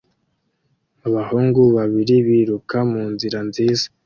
[1.07, 3.85] Abahungu babiri biruka munzira nziza